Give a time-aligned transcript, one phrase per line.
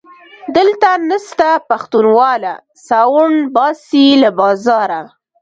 [0.55, 2.53] دلته نسته پښتونواله-
[2.87, 5.01] ساوڼ باسي له بازاره